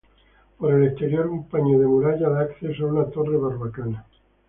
[0.57, 4.03] Por el exterior, un paño de muralla da acceso a una torre barbacana.